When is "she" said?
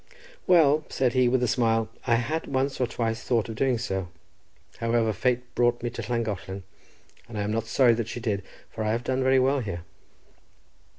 8.07-8.19